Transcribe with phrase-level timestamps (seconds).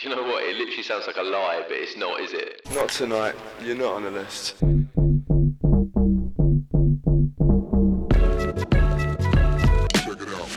[0.00, 0.42] Do you know what?
[0.42, 2.62] It literally sounds like a lie, but it's not, is it?
[2.74, 3.34] Not tonight.
[3.62, 4.56] You're not on the list.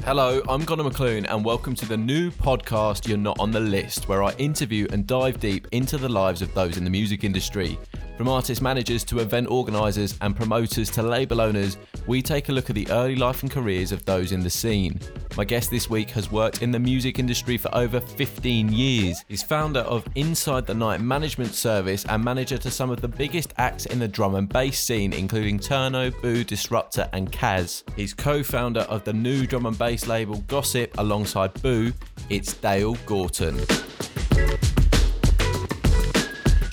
[0.06, 4.08] Hello, I'm Connor McLoone, and welcome to the new podcast You're Not on the List,
[4.08, 7.78] where I interview and dive deep into the lives of those in the music industry.
[8.18, 12.70] From artist managers to event organisers and promoters to label owners, we take a look
[12.70, 15.00] at the early life and careers of those in the scene.
[15.38, 19.24] My guest this week has worked in the music industry for over 15 years.
[19.28, 23.54] He's founder of Inside the Night Management Service and manager to some of the biggest
[23.58, 27.84] acts in the drum and bass scene, including Turno, Bou, Disrupta, and Kaz.
[27.96, 31.92] He's co founder of the new drum and bass label Gossip alongside Bou.
[32.30, 33.60] It's Dale Gorton.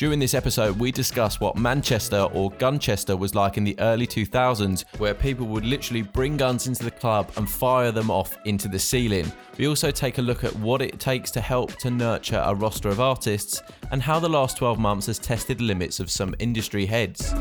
[0.00, 4.86] During this episode, we discuss what Manchester or Gunchester was like in the early 2000s,
[4.96, 8.78] where people would literally bring guns into the club and fire them off into the
[8.78, 9.30] ceiling.
[9.58, 12.88] We also take a look at what it takes to help to nurture a roster
[12.88, 16.86] of artists and how the last 12 months has tested the limits of some industry
[16.86, 17.34] heads.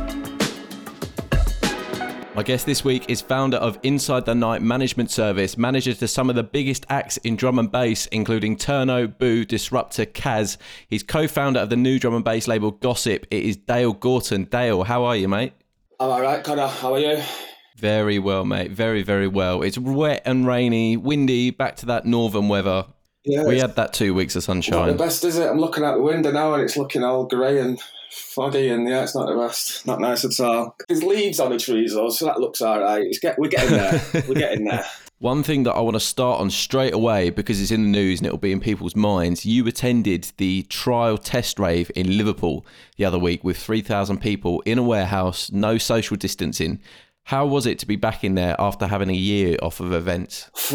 [2.40, 6.30] My guest this week is founder of Inside the Night Management Service, manager to some
[6.30, 10.56] of the biggest acts in drum and bass, including Turno, Bou, Disrupta, Kaz.
[10.88, 13.28] He's co founder of the new drum and bass label Gossip.
[13.30, 14.46] It is Dale Gorton.
[14.46, 15.52] Dale, how are you, mate?
[16.00, 16.68] I'm all right, Connor.
[16.68, 17.22] How are you?
[17.76, 18.72] Very well, mate.
[18.72, 19.62] Very, very well.
[19.62, 22.86] It's wet and rainy, windy, back to that northern weather.
[23.26, 25.50] Yeah, We had that two weeks of not the best, is it?
[25.50, 27.80] I'm looking out the window now and it's looking all grey and
[28.12, 29.86] foggy, and yeah, it's not the best.
[29.86, 30.76] Not nice at all.
[30.88, 33.04] There's leaves on the trees though, so that looks all right.
[33.04, 34.02] It's get, we're getting there.
[34.28, 34.86] we're getting there.
[35.20, 38.20] One thing that I want to start on straight away because it's in the news
[38.20, 39.46] and it'll be in people's minds.
[39.46, 44.78] You attended the trial test rave in Liverpool the other week with 3,000 people in
[44.78, 46.80] a warehouse, no social distancing.
[47.24, 50.50] How was it to be back in there after having a year off of events?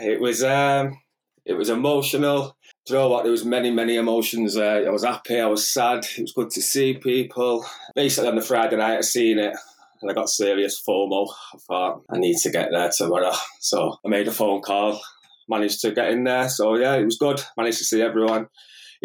[0.00, 0.98] it was um,
[1.46, 2.56] it was emotional.
[2.84, 3.22] Do you know what?
[3.22, 4.86] There was many, many emotions there.
[4.86, 5.40] I was happy.
[5.40, 6.04] I was sad.
[6.18, 7.64] It was good to see people.
[7.94, 9.54] Basically, on the Friday night, I seen it.
[10.02, 11.26] And I got serious FOMO.
[11.54, 13.32] I thought, I need to get there tomorrow.
[13.60, 15.00] So I made a phone call,
[15.48, 16.48] managed to get in there.
[16.48, 17.40] So yeah, it was good.
[17.56, 18.48] Managed to see everyone.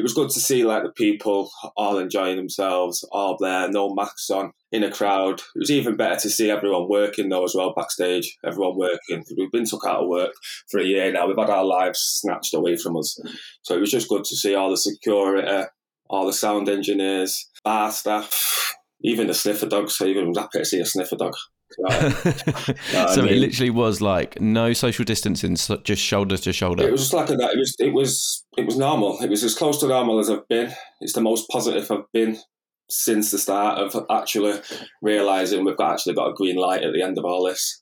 [0.01, 4.31] It was good to see like the people all enjoying themselves, all there, no masks
[4.31, 5.41] on, in a crowd.
[5.55, 8.35] It was even better to see everyone working though as well backstage.
[8.43, 9.23] Everyone working.
[9.37, 10.31] We've been took out of work
[10.71, 11.27] for a year now.
[11.27, 13.15] We've had our lives snatched away from us.
[13.61, 15.67] So it was just good to see all the security,
[16.09, 20.01] all the sound engineers, bar staff, even the sniffer dogs.
[20.01, 21.35] I even was happy to see a sniffer dog.
[21.79, 21.93] Right.
[22.95, 26.87] I so it mean- literally was like no social distancing, just shoulder to shoulder.
[26.87, 29.19] It was just like a, it was it was it was normal.
[29.21, 30.73] It was as close to normal as I've been.
[30.99, 32.37] It's the most positive I've been
[32.89, 34.59] since the start of actually
[35.01, 37.81] realizing we've got actually got a green light at the end of all this.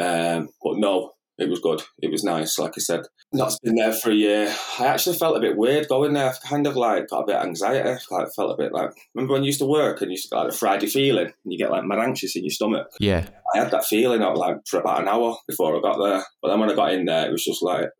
[0.00, 1.82] Um, but no, it was good.
[2.00, 2.58] It was nice.
[2.58, 3.02] Like I said,
[3.32, 4.54] not been there for a year.
[4.78, 6.30] I actually felt a bit weird going there.
[6.30, 7.98] I kind of like got a bit of anxiety.
[8.10, 10.34] Like felt a bit like remember when you used to work and you used to
[10.34, 12.86] get like a Friday feeling and you get like mad anxious in your stomach.
[13.00, 13.26] yeah.
[13.54, 16.24] I had that feeling of like for about an hour before I got there.
[16.40, 17.90] But then when I got in there, it was just like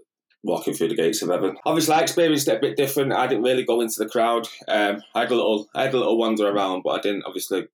[0.43, 1.57] walking through the gates of heaven.
[1.65, 3.13] Obviously, I experienced it a bit different.
[3.13, 4.47] I didn't really go into the crowd.
[4.69, 7.67] Um, I had a little, I had a little wander around, but I didn't obviously.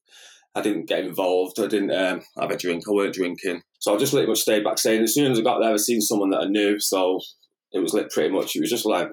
[0.53, 1.61] I didn't get involved.
[1.61, 2.83] I didn't um, have a drink.
[2.89, 5.01] I weren't drinking, so I just pretty much stayed backstage.
[5.01, 7.19] As soon as I got there, I seen someone that I knew, so
[7.73, 8.55] it was like pretty much.
[8.55, 9.09] It was just like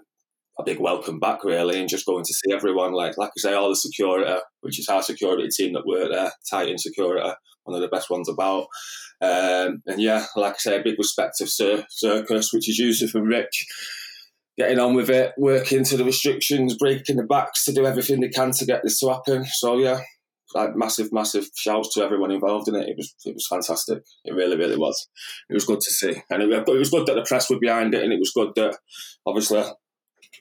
[0.59, 2.91] a big welcome back, really, and just going to see everyone.
[2.91, 4.29] Like, like I say, all the security,
[4.61, 7.29] which is our security team that work there, Titan Security,
[7.63, 8.67] one of the best ones about.
[9.22, 13.16] Um, and yeah, like I say, a big respect of Sir Circus, which is Yousef
[13.16, 13.66] and Rich,
[14.57, 18.29] getting on with it, working to the restrictions, breaking the backs to do everything they
[18.29, 19.45] can to get this to happen.
[19.45, 20.01] So yeah,
[20.53, 22.90] like massive, massive shouts to everyone involved in it.
[22.90, 24.03] It was it was fantastic.
[24.25, 25.08] It really, really was.
[25.50, 27.94] It was good to see, and it, it was good that the press were behind
[27.94, 28.78] it, and it was good that
[29.25, 29.63] obviously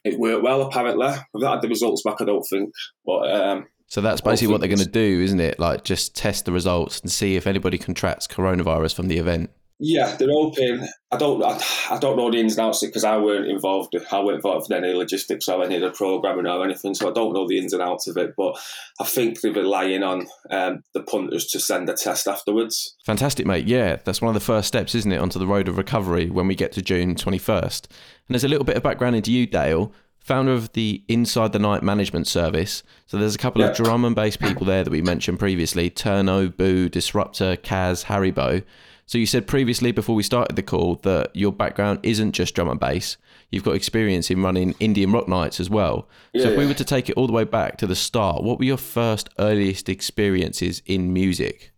[0.05, 0.63] it worked well.
[0.63, 2.17] Apparently, we've not had the results back.
[2.21, 2.73] I don't think,
[3.05, 5.59] but um, So that's basically what they're going to do, isn't it?
[5.59, 9.51] Like just test the results and see if anybody contracts coronavirus from the event.
[9.79, 10.89] Yeah, they're hoping.
[11.13, 11.43] I don't.
[11.43, 11.61] I,
[11.91, 13.95] I don't know the ins and outs of it because I weren't involved.
[14.11, 17.13] I weren't involved in any logistics or any of the programming or anything, so I
[17.13, 18.33] don't know the ins and outs of it.
[18.39, 18.57] But
[19.01, 22.97] I think they're relying on um, the punters to send a test afterwards.
[23.05, 23.67] Fantastic, mate.
[23.67, 26.47] Yeah, that's one of the first steps, isn't it, onto the road of recovery when
[26.49, 27.85] we get to June 21st.
[27.85, 31.59] And there's a little bit of background into you, Dale, founder of the Inside the
[31.59, 32.83] Night Management Service.
[33.05, 33.85] So there's a couple of Yeah.
[33.85, 38.65] drum and bass people there that we mentioned previously Turno, Bou, Disrupta, Kaz, Haribo.
[39.07, 42.69] So you said previously before we started the call that your background isn't just drum
[42.69, 43.17] and bass.
[43.51, 46.09] You've got experience in running indie rock nights as well.
[46.37, 48.43] so Yeah, if we were to take it all the way back to the start,
[48.43, 51.73] what were your first earliest experiences in music?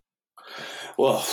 [0.97, 1.27] Well,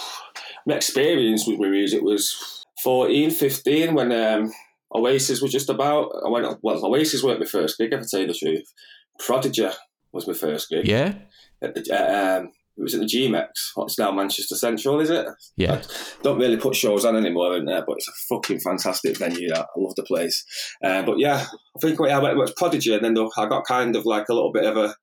[0.66, 4.52] my experience with my music was 14, 15 when um,
[4.94, 6.12] Oasis was just about.
[6.24, 6.86] I went well.
[6.86, 7.92] Oasis weren't my first gig.
[7.92, 8.72] If I tell you the truth,
[9.18, 9.68] Prodigy
[10.12, 10.86] was my first gig.
[10.86, 11.14] Yeah.
[11.60, 13.48] At the, um, it was at the GMEX.
[13.74, 15.26] What's now Manchester Central, is it?
[15.56, 15.82] Yeah.
[16.22, 19.48] Don't really put shows on anymore in there, but it's a fucking fantastic venue.
[19.48, 20.44] That I love the place.
[20.82, 21.44] Uh, but yeah,
[21.76, 24.34] I think I went, it was Prodigy, and then I got kind of like a
[24.34, 24.94] little bit of a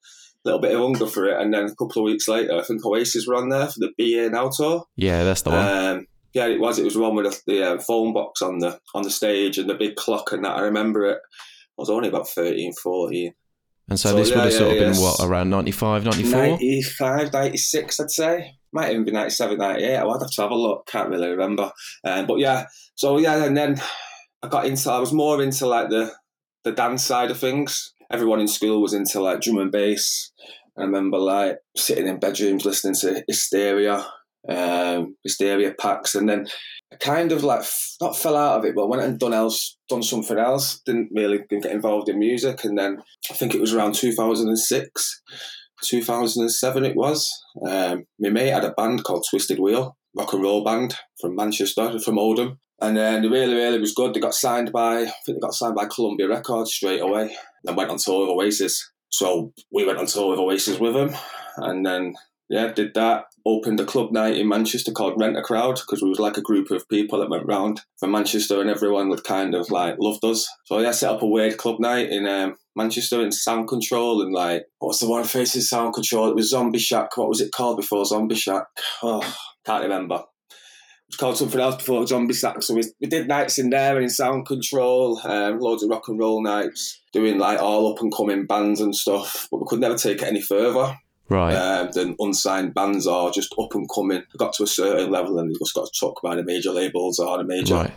[0.46, 2.84] little bit of hunger for it, and then a couple of weeks later, I think
[2.86, 4.86] Oasis were on there for the Be Here Now tour.
[4.96, 5.68] Yeah, that's the one.
[5.68, 6.80] Um, yeah, it was.
[6.80, 9.58] It was the one with the, the uh, phone box on the on the stage
[9.58, 10.58] and the big clock and that.
[10.58, 11.18] I remember it.
[11.18, 13.34] I was only about 13, 14.
[13.90, 16.42] And so, so this would yeah, have sort yeah, of been what around 95, 94?
[16.42, 18.56] 95, 96, I'd say.
[18.72, 19.96] Might even be 97, 98.
[19.96, 20.86] I would have to have a look.
[20.88, 21.72] Can't really remember.
[22.04, 23.82] Um, but yeah, so yeah, and then
[24.44, 26.12] I got into, I was more into like the,
[26.64, 27.94] the dance side of things.
[28.12, 30.32] Everyone in school was into like drum and bass.
[30.78, 34.06] I remember like sitting in bedrooms listening to Hysteria,
[34.48, 36.48] um, Hysteria packs, and then
[36.94, 37.64] I kind of like
[38.02, 40.82] not fell out of it, but went and done else, done something else.
[40.86, 45.22] Didn't really get involved in music, and then I think it was around 2006,
[45.84, 47.30] 2007 it was.
[47.68, 52.00] Um, my mate had a band called Twisted Wheel, rock and roll band from Manchester,
[52.00, 52.60] from Oldham.
[52.82, 54.14] And then it really, really was good.
[54.14, 57.36] They got signed by, I think they got signed by Columbia Records straight away.
[57.64, 58.92] Then went on tour with Oasis.
[59.10, 61.14] So we went on tour with Oasis with them.
[61.58, 62.14] And then,
[62.50, 63.26] yeah, did that.
[63.46, 66.42] Opened a club night in Manchester called Rent a Crowd because we was like a
[66.42, 70.24] group of people that went round from Manchester and everyone would kind of like loved
[70.26, 70.48] us.
[70.66, 74.34] So yeah, set up a weird club night in um, Manchester in Sound Control and
[74.34, 76.30] like, what's the one facing Sound Control?
[76.30, 77.16] It was Zombie Shack.
[77.18, 78.66] What was it called before Zombie Shack?
[79.02, 79.22] Oh,
[79.66, 80.16] can't remember.
[80.16, 82.62] It was called something else before Zombie Shack.
[82.62, 86.08] So we, we did nights in there and in Sound Control, um, loads of rock
[86.08, 89.48] and roll nights, doing like all up and coming bands and stuff.
[89.50, 90.98] But we could never take it any further
[91.30, 91.54] Right.
[91.54, 94.20] um, than unsigned bands are just up and coming.
[94.20, 96.72] I got to a certain level and you just got to talk about the major
[96.72, 97.94] labels or the major right.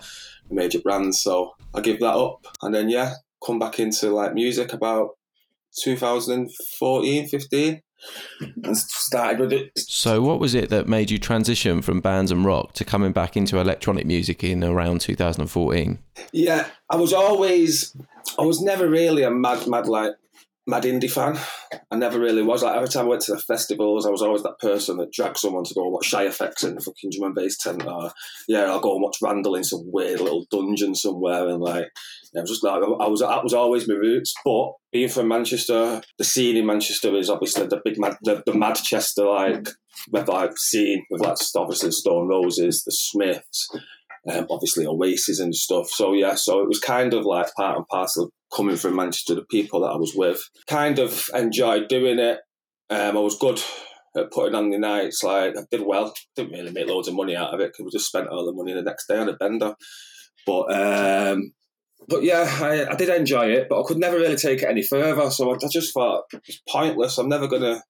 [0.49, 1.21] the major brands.
[1.21, 3.15] So I give that up, and then yeah,
[3.45, 5.17] come back into like music about
[5.81, 7.83] 2014, 15,
[8.65, 9.73] and started with it.
[9.77, 13.37] So, what was it that made you transition from bands and rock to coming back
[13.37, 15.99] into electronic music in around 2014?
[16.33, 17.97] Yeah, I was always,
[18.39, 20.13] I was never really a mad, mad like
[20.67, 21.39] mad indie fan.
[21.91, 22.63] I never really was.
[22.63, 25.39] Like every time I went to the festivals, I was always that person that dragged
[25.39, 27.85] someone to go and watch Shy FX in the fucking drum and bass tent.
[27.87, 28.11] Or
[28.49, 31.89] yeah, I'll go and watch Randall in some weird little dungeon somewhere, and like
[32.33, 33.21] yeah, I was just like I was.
[33.21, 34.35] That was always my roots.
[34.45, 38.55] But being from Manchester, the scene in Manchester is obviously the big mad, the, the
[38.55, 39.69] Manchester like
[40.11, 43.69] with like scene with like obviously Stone Roses, the Smiths.
[44.31, 45.91] Um, obviously Oasis and stuff.
[45.91, 49.45] So yeah, so it was kind of like part and parcel coming from Manchester, the
[49.45, 50.41] people that I was with.
[50.67, 52.41] Kind of enjoyed doing it.
[52.91, 53.61] Um, I was good
[54.17, 55.23] at putting on the nights.
[55.23, 56.13] Like I did well.
[56.37, 58.53] Didn't really make loads of money out of it because we just spent all the
[58.53, 59.75] money the next day on a bender.
[60.47, 61.53] But um,
[62.09, 64.83] but yeah, I, I did enjoy it, but I could never really take it any
[64.83, 65.31] further.
[65.31, 67.19] So I, I just thought it's pointless.
[67.19, 67.83] I'm never gonna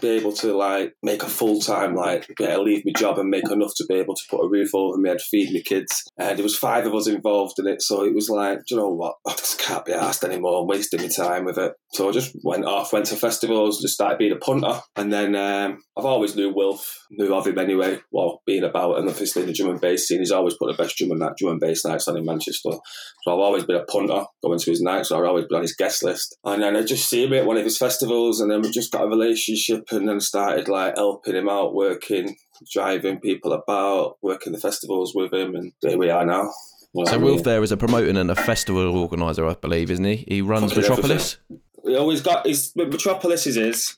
[0.00, 3.48] be able to like make a full time like yeah, leave my job and make
[3.50, 6.04] enough to be able to put a roof over me and feed my kids.
[6.18, 8.88] And there was five of us involved in it, so it was like, you know
[8.88, 9.16] what?
[9.26, 10.62] I just can't be asked anymore.
[10.62, 11.72] I'm wasting my time with it.
[11.92, 15.36] So I just went off, went to festivals, just started being a punter, and then
[15.36, 19.48] um, I've always knew Wilf, knew of him anyway, while being about, and obviously in
[19.48, 20.18] the drum and bass scene.
[20.18, 22.70] He's always put the best drum and that drum and bass nights on in Manchester.
[22.70, 25.08] So I've always been a punter going to his nights.
[25.08, 27.46] So I've always been on his guest list, and then I just see him at
[27.46, 30.96] one of his festivals, and then we just got a relationship, and then started like
[30.96, 32.36] helping him out, working,
[32.72, 36.50] driving people about, working the festivals with him, and there we are now.
[36.94, 37.42] Know So, I Wilf mean?
[37.44, 40.24] there is a promoter and a festival organizer, I believe, isn't he?
[40.28, 41.38] He runs Metropolis.
[41.84, 43.96] He always got his Metropolis is his.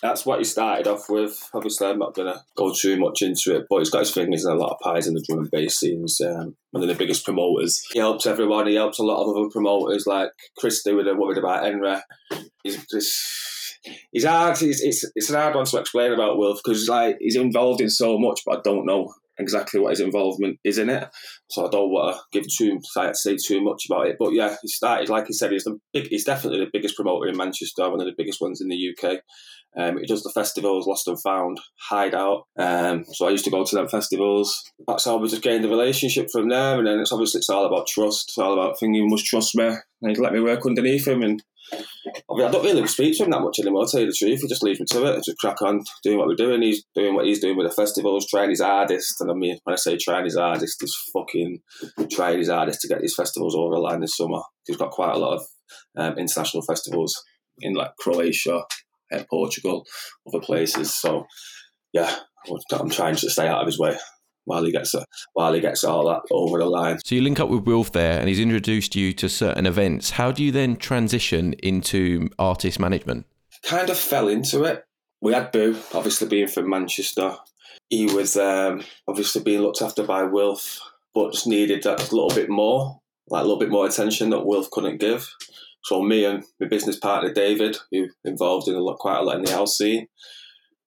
[0.00, 1.36] That's what he started off with.
[1.52, 4.44] Obviously, I'm not going to go too much into it, but he's got his fingers
[4.44, 6.20] in a lot of pies in the drum and bass scenes.
[6.20, 7.82] Um, one of the biggest promoters.
[7.92, 8.68] He helps everyone.
[8.68, 12.02] He helps a lot of other promoters like Chris with the worried about Enra.
[12.62, 13.18] He's just.
[14.12, 14.58] He's hard.
[14.58, 17.90] He's, it's it's an hard one to explain about Wilf because like he's involved in
[17.90, 21.08] so much, but I don't know exactly what his involvement is in it.
[21.50, 24.16] So I don't want to give too like, say too much about it.
[24.18, 25.52] But yeah, he started like he said.
[25.52, 26.08] He's the big.
[26.08, 27.88] He's definitely the biggest promoter in Manchester.
[27.88, 29.20] One of the biggest ones in the UK.
[29.76, 32.44] Um, he does the festivals, Lost and Found, Hideout.
[32.58, 34.60] Um, so I used to go to them festivals.
[34.86, 36.78] That's how we just gained the relationship from there.
[36.78, 38.30] And then it's obviously it's all about trust.
[38.30, 39.66] It's all about thinking you must trust me.
[39.66, 41.22] And he'd let me work underneath him.
[41.22, 41.42] And
[42.30, 43.84] I, don't really speak to him that much anymore.
[43.84, 45.16] To tell you the truth, he just leaves me to it.
[45.16, 46.62] I just crack on doing what we're doing.
[46.62, 49.20] He's doing what he's doing with the festivals, trying his hardest.
[49.20, 51.60] And I mean, when I say trying his hardest, he's fucking
[52.10, 54.40] trying his hardest to get these festivals over the line this summer.
[54.66, 55.46] He's got quite a lot of
[55.96, 57.22] um, international festivals
[57.60, 58.62] in like Croatia,
[59.12, 59.84] uh, Portugal,
[60.26, 60.94] other places.
[60.94, 61.26] So
[61.92, 62.14] yeah,
[62.72, 63.96] I'm trying to stay out of his way.
[64.48, 64.94] While he gets
[65.34, 66.98] while he gets all that over the line.
[67.04, 70.10] So you link up with Wilf there, and he's introduced you to certain events.
[70.10, 73.26] How do you then transition into artist management?
[73.62, 74.84] Kind of fell into it.
[75.20, 77.36] We had Bou, obviously being from Manchester.
[77.90, 80.80] He was um, obviously being looked after by Wilf,
[81.14, 84.70] but just needed that little bit more, like a little bit more attention that Wilf
[84.70, 85.28] couldn't give.
[85.84, 89.36] So me and my business partner David, who involved in a lot, quite a lot
[89.36, 90.06] in the house scene,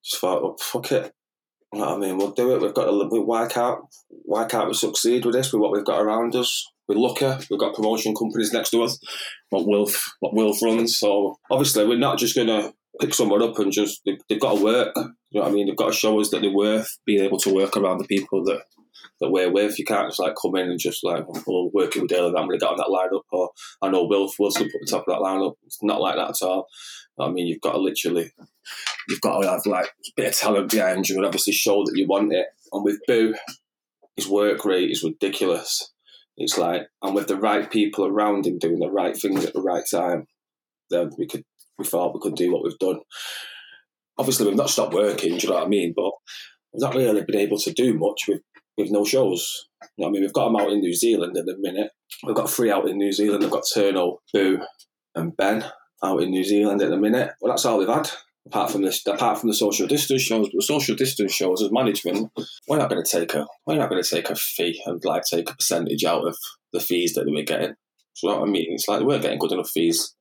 [0.03, 1.13] just thought, well, fuck it.
[1.73, 2.17] You know what I mean?
[2.17, 2.61] We'll do it.
[2.61, 5.85] We've got a we, why can't why can't we succeed with this with what we've
[5.85, 6.69] got around us?
[6.87, 7.45] We're lucky.
[7.49, 8.99] We've got promotion companies next to us.
[9.49, 10.97] What Wilf what Wilf runs.
[10.97, 14.63] So obviously we're not just gonna pick someone up and just they, have got to
[14.63, 14.93] work.
[14.95, 15.67] You know what I mean?
[15.67, 18.43] They've got to show us that they're worth being able to work around the people
[18.45, 18.63] that
[19.21, 19.79] that we're with.
[19.79, 22.51] You can't just like come in and just like, well, working with Dale I'm going
[22.51, 23.51] to get on that lineup, or
[23.81, 25.53] I know Wilf will still put the top of that lineup.
[25.65, 26.67] It's not like that at all.
[27.19, 28.31] I mean, you've got to literally,
[29.07, 31.93] you've got to have like a bit of talent behind you and obviously show that
[31.95, 32.47] you want it.
[32.71, 33.33] And with Bou,
[34.15, 35.91] his work rate is ridiculous.
[36.37, 39.61] It's like, and with the right people around him doing the right things at the
[39.61, 40.25] right time,
[40.89, 41.43] then we could,
[41.77, 43.01] we thought we could do what we've done.
[44.17, 45.93] Obviously, we've not stopped working, do you know what I mean?
[45.95, 46.11] But
[46.73, 48.41] we've not really been able to do much with
[48.77, 49.67] with no shows.
[49.97, 51.91] You know I mean, we've got them out in New Zealand at the minute.
[52.23, 53.43] We've got three out in New Zealand.
[53.43, 54.59] We've got Turno, Bou,
[55.15, 55.65] and Ben
[56.03, 57.31] out in New Zealand at the minute.
[57.41, 58.09] Well, that's all we've had.
[58.47, 62.31] Apart from this, apart from the social distance shows, the social distance shows as management,
[62.67, 65.23] we're not going to take a, we're not going to take a fee and like
[65.29, 66.35] take a percentage out of
[66.73, 67.75] the fees that we're getting.
[68.13, 68.73] So what I mean?
[68.73, 70.15] It's like we weren't getting good enough fees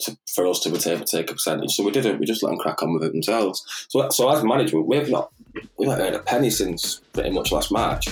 [0.00, 1.72] to, for us to be able to take a percentage.
[1.72, 2.18] So we didn't.
[2.18, 3.62] We just let them crack on with it themselves.
[3.88, 5.30] So, so as management, we've not
[5.76, 8.08] we've not earned a penny since pretty much last March.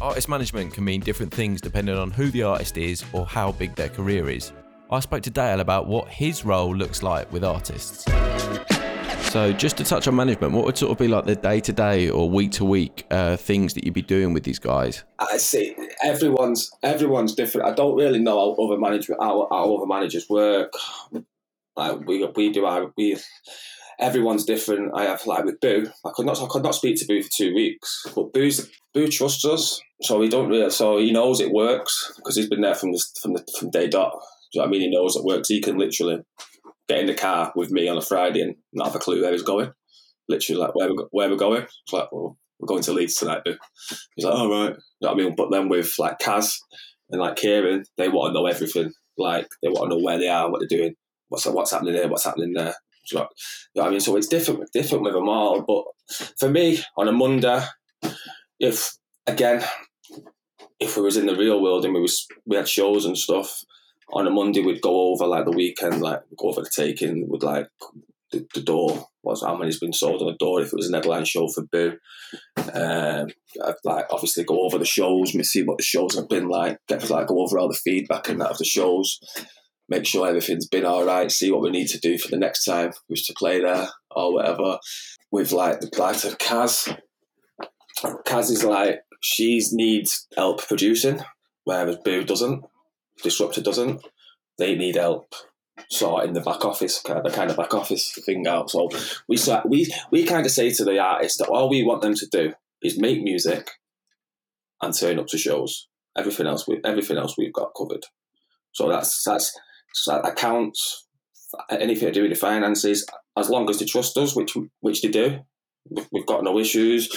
[0.00, 3.74] Artist management can mean different things depending on who the artist is or how big
[3.74, 4.52] their career is.
[4.90, 8.04] I spoke to Dale about what his role looks like with artists.
[9.30, 11.72] So, just to touch on management, what would sort of be like the day to
[11.72, 13.04] day or week to week
[13.36, 15.04] things that you'd be doing with these guys?
[15.18, 17.68] I see everyone's everyone's different.
[17.68, 20.72] I don't really know how other management how, how other managers work.
[21.76, 23.18] Like we we do our we
[23.98, 24.92] everyone's different.
[24.94, 27.30] I have like with Bou, I could not I could not speak to Bou for
[27.36, 31.52] two weeks, but Bou's Bou trusts us, so he don't really so he knows it
[31.52, 34.12] works because he's been there from the from the from day dot.
[34.12, 34.80] Do you know what I mean?
[34.80, 35.48] He knows it works.
[35.48, 36.22] He can literally
[36.88, 39.32] get in the car with me on a Friday and not have a clue where
[39.32, 39.72] he's going.
[40.28, 41.62] Literally, like where we where we're going.
[41.62, 43.54] It's like, well, we're going to Leeds tonight, Bou.
[44.16, 44.70] He's like, all right.
[44.70, 45.34] You know what I mean?
[45.36, 46.54] But then with like Kaz
[47.10, 48.92] and like Kieran, they want to know everything.
[49.16, 50.94] Like they want to know where they are, what they're doing,
[51.28, 52.74] what's what's happening there, what's happening there.
[53.12, 53.26] You
[53.76, 54.00] know, I mean?
[54.00, 55.64] So it's different, different with a all.
[55.66, 55.84] But
[56.38, 57.62] for me, on a Monday,
[58.60, 58.96] if
[59.26, 59.64] again,
[60.80, 63.62] if we was in the real world and we was we had shows and stuff,
[64.12, 67.42] on a Monday we'd go over like the weekend, like go over the taking with
[67.42, 67.68] like
[68.32, 70.94] the, the door was how many's been sold on the door if it was an
[70.94, 71.92] headline show for Bou.
[72.72, 73.28] Um,
[73.64, 77.08] I'd like obviously go over the shows, see what the shows have been like, get
[77.10, 79.18] like go over all the feedback and that of the shows,
[79.88, 82.64] make sure everything's been all right, see what we need to do for the next
[82.64, 84.78] time, wish to play there or whatever.
[85.30, 86.96] With like the likes of Kaz,
[88.26, 91.20] Kaz is like she needs help producing,
[91.64, 92.64] whereas Bou doesn't.
[93.22, 94.06] Disrupta doesn't.
[94.58, 95.34] They need help
[95.90, 98.70] sorting the back office, kind of, the kind of back office thing out.
[98.70, 98.88] So
[99.28, 102.26] we we we kind of say to the artist that all we want them to
[102.26, 102.52] do
[102.82, 103.70] is make music
[104.80, 105.88] and turn up to shows.
[106.16, 108.04] Everything else, we everything else we've got covered.
[108.72, 109.56] So that's that's
[110.06, 111.06] that accounts,
[111.70, 115.08] anything to do with the finances, as long as they trust us, which which they
[115.08, 115.40] do.
[116.12, 117.08] We've got no issues,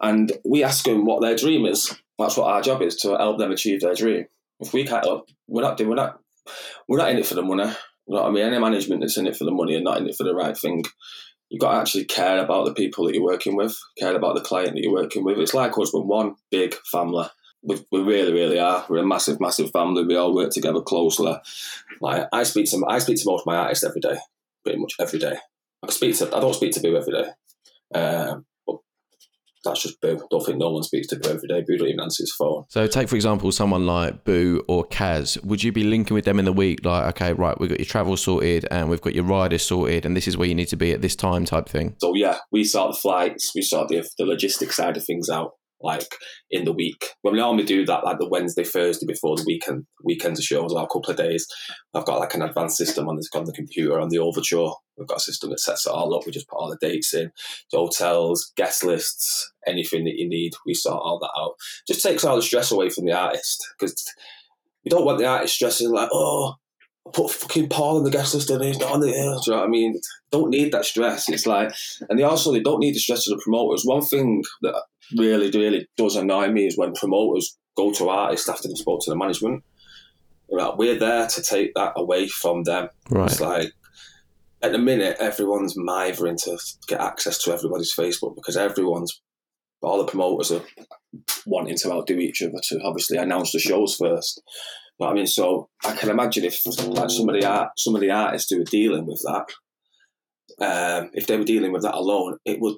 [0.00, 1.92] and we ask them what their dream is.
[2.18, 4.26] That's what our job is to help them achieve their dream.
[4.60, 5.04] If we can't,
[5.48, 6.20] we're not doing, we're not,
[6.86, 7.64] we're not in it for the money.
[8.06, 8.44] You know what I mean?
[8.44, 10.56] Any management that's in it for the money and not in it for the right
[10.56, 10.84] thing,
[11.48, 14.40] you've got to actually care about the people that you're working with, care about the
[14.40, 15.38] client that you're working with.
[15.38, 17.26] It's like us, we're one big family.
[17.62, 18.84] We, we really, really are.
[18.88, 20.04] We're a massive, massive family.
[20.04, 21.34] We all work together closely.
[22.00, 24.16] Like I speak to, I speak to most of my artists every day,
[24.64, 25.36] pretty much every day.
[25.82, 27.28] I speak to, I don't speak to Bou every day.
[27.94, 28.46] Um,
[29.64, 30.16] that's just Bou.
[30.16, 31.62] I don't think no one speaks to Bou every day.
[31.66, 32.64] Bou don't even answer his phone.
[32.68, 35.42] So take for example someone like Bou or Kaz.
[35.44, 36.84] Would you be linking with them in the week?
[36.84, 40.16] Like, okay, right, we've got your travel sorted and we've got your riders sorted, and
[40.16, 41.94] this is where you need to be at this time, type thing.
[42.00, 45.52] So yeah, we sort the flights, we sort the the logistic side of things out
[45.82, 46.16] like
[46.50, 47.10] in the week.
[47.22, 50.72] When we normally do that, like the Wednesday, Thursday before the weekend, weekends of shows,
[50.72, 51.46] or a couple of days,
[51.94, 54.72] I've got like an advanced system on, this, on the computer on the Overture.
[54.96, 56.26] We've got a system that sets it all up.
[56.26, 57.30] We just put all the dates in,
[57.70, 60.52] the hotels, guest lists, anything that you need.
[60.66, 61.54] We sort all that out.
[61.86, 63.94] Just takes all the stress away from the artist because
[64.84, 66.54] you don't want the artist stressing like, oh,
[67.12, 69.06] put fucking Paul on the guest list and he's not on the.
[69.08, 70.00] Do you know what I mean?
[70.30, 71.28] Don't need that stress.
[71.28, 71.72] It's like,
[72.08, 73.84] and they also they don't need the stress of the promoters.
[73.84, 74.82] One thing that
[75.16, 79.10] really, really does annoy me is when promoters go to artists after they spoke to
[79.10, 79.64] the management.
[80.48, 82.88] Like, we're there to take that away from them.
[83.10, 83.30] Right.
[83.30, 83.72] It's like
[84.62, 89.20] at the minute everyone's mithering to get access to everybody's Facebook because everyone's
[89.82, 90.62] all the promoters are
[91.44, 94.40] wanting to outdo each other to obviously announce the shows first.
[94.98, 95.26] You know what I mean?
[95.26, 98.60] So I can imagine if like some of the art, some of the artists who
[98.60, 99.46] are dealing with that,
[100.64, 102.76] um, if they were dealing with that alone, it would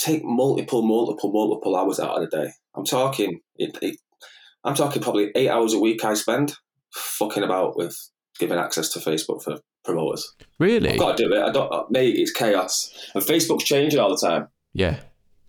[0.00, 2.50] take multiple, multiple, multiple hours out of the day.
[2.74, 3.96] I'm talking, it, it,
[4.64, 6.54] I'm talking probably eight hours a week I spend
[6.94, 7.96] fucking about with
[8.38, 10.34] giving access to Facebook for promoters.
[10.58, 10.92] Really?
[10.92, 11.42] I've got to do it.
[11.42, 12.16] I don't, uh, mate.
[12.16, 14.48] It's chaos, and Facebook's changing all the time.
[14.72, 15.00] Yeah.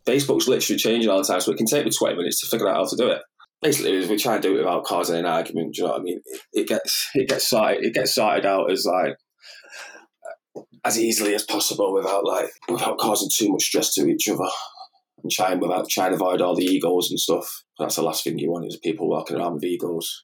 [0.05, 2.67] Facebook's literally changing all the time, so it can take me 20 minutes to figure
[2.67, 3.21] out how to do it.
[3.61, 5.75] Basically, we try and do it without causing an argument.
[5.75, 6.21] Do you know what I mean?
[6.25, 9.15] It, it gets it gets sorted it gets sorted out as like
[10.83, 14.49] as easily as possible without like without causing too much stress to each other
[15.21, 17.63] and trying without trying to avoid all the egos and stuff.
[17.79, 20.23] That's the last thing you want is people walking around with egos.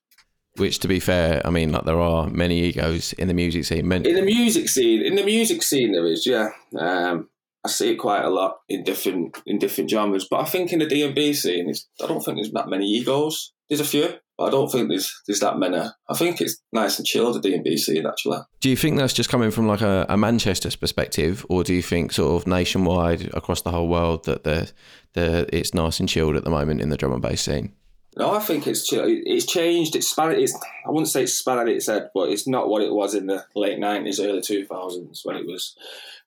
[0.58, 3.92] Which, to be fair, I mean, like there are many egos in the music scene.
[3.92, 6.50] In the music scene, in the music scene, there is, yeah.
[6.78, 7.30] Um,
[7.64, 10.80] I see it quite a lot in different in different genres, but I think in
[10.80, 13.54] the D and B scene, it's, I don't think there's that many egos.
[13.70, 15.78] There's a few, but I don't think there's there's that many.
[15.78, 18.40] I think it's nice and chilled the D and B scene actually.
[18.60, 21.82] do you think that's just coming from like a, a Manchester's perspective, or do you
[21.82, 24.72] think sort of nationwide across the whole world that the
[25.14, 27.74] the it's nice and chilled at the moment in the drum and bass scene?
[28.16, 28.90] No, I think it's.
[28.92, 29.96] It's changed.
[29.96, 30.32] It's span.
[30.32, 33.14] It's I wouldn't say it's span at its head, but it's not what it was
[33.14, 35.76] in the late nineties, early two thousands when it was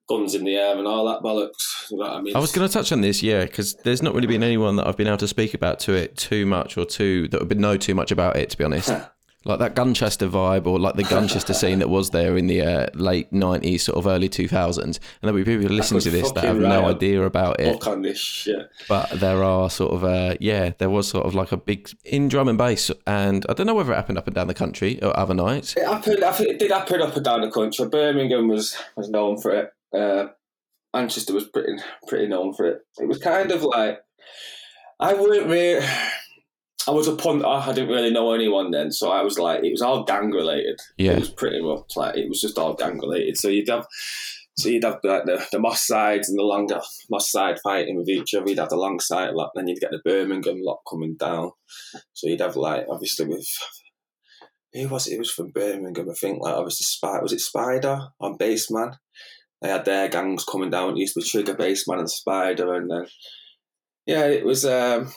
[0.09, 1.70] guns in the air and all that bollocks.
[1.91, 2.37] You know what I mean?
[2.37, 4.87] I was going to touch on this, yeah, because there's not really been anyone that
[4.87, 7.77] I've been able to speak about to it too much or too that would know
[7.77, 8.93] too much about it, to be honest.
[9.47, 12.87] like that Gunchester vibe or like the Gunchester scene that was there in the uh,
[12.95, 14.83] late 90s, sort of early 2000s.
[14.85, 17.73] And there'll be people listening to this that have right no idea about it.
[17.73, 18.69] book on this shit.
[18.87, 22.29] But there are sort of, uh, yeah, there was sort of like a big in
[22.29, 22.91] drum and bass.
[23.07, 25.75] And I don't know whether it happened up and down the country or other nights.
[25.75, 26.23] It happened.
[26.23, 27.89] I think it did happen up and down the country.
[27.89, 29.73] Birmingham was was known for it.
[29.93, 30.27] Uh,
[30.95, 31.75] Manchester was pretty
[32.09, 32.81] pretty known for it.
[32.99, 34.01] It was kind of like
[34.99, 35.85] I weren't really.
[36.89, 37.47] I was a punter.
[37.47, 40.81] I didn't really know anyone then, so I was like, it was all gang related.
[40.97, 41.13] Yeah.
[41.13, 43.37] It was pretty much like it was just all gang related.
[43.37, 43.87] So you'd have,
[44.57, 48.09] so you'd have like the, the Moss sides and the longer Moss side fighting with
[48.09, 48.49] each other.
[48.49, 51.51] You'd have the Longsight lot, then you'd get the Birmingham lot coming down.
[52.15, 53.47] So you'd have like obviously with
[54.73, 55.15] who was it?
[55.15, 56.41] It was from Birmingham, I think.
[56.43, 58.93] Like obviously, Spider was it Spider on Baseman?
[59.63, 60.93] They had their gangs coming down.
[60.93, 63.07] It used to be Trigger, Baseman, and Spider, and then
[64.07, 65.13] yeah, it was um,